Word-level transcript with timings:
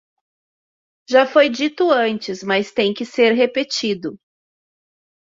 Já 1.07 1.27
foi 1.27 1.47
dito 1.47 1.91
antes, 1.91 2.41
mas 2.41 2.71
tem 2.71 2.91
que 2.91 3.05
ser 3.05 3.33
repetido. 3.33 4.19